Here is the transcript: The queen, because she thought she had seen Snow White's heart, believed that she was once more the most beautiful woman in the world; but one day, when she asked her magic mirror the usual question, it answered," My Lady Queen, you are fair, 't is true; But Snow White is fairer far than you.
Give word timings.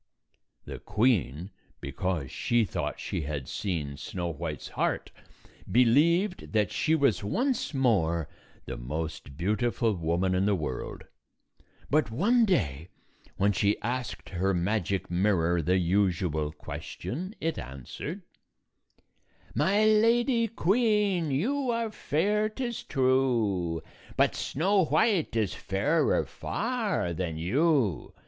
The 0.65 0.79
queen, 0.79 1.51
because 1.79 2.31
she 2.31 2.65
thought 2.65 2.99
she 2.99 3.21
had 3.21 3.47
seen 3.47 3.97
Snow 3.97 4.29
White's 4.29 4.69
heart, 4.69 5.11
believed 5.71 6.53
that 6.53 6.71
she 6.71 6.95
was 6.95 7.23
once 7.23 7.71
more 7.75 8.27
the 8.65 8.77
most 8.77 9.37
beautiful 9.37 9.93
woman 9.93 10.33
in 10.33 10.47
the 10.47 10.55
world; 10.55 11.03
but 11.91 12.09
one 12.09 12.45
day, 12.45 12.89
when 13.37 13.51
she 13.51 13.79
asked 13.83 14.29
her 14.29 14.55
magic 14.55 15.11
mirror 15.11 15.61
the 15.61 15.77
usual 15.77 16.51
question, 16.51 17.35
it 17.39 17.59
answered," 17.59 18.23
My 19.53 19.85
Lady 19.85 20.47
Queen, 20.47 21.29
you 21.29 21.69
are 21.69 21.91
fair, 21.91 22.49
't 22.49 22.63
is 22.63 22.81
true; 22.81 23.83
But 24.17 24.33
Snow 24.33 24.83
White 24.85 25.35
is 25.35 25.53
fairer 25.53 26.25
far 26.25 27.13
than 27.13 27.37
you. 27.37 28.15